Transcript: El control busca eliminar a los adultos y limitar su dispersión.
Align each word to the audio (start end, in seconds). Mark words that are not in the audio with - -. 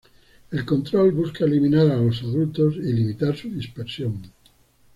El 0.49 0.65
control 0.65 1.11
busca 1.11 1.45
eliminar 1.45 1.81
a 1.91 1.97
los 1.97 2.23
adultos 2.23 2.73
y 2.77 2.91
limitar 2.91 3.37
su 3.37 3.49
dispersión. 3.51 4.23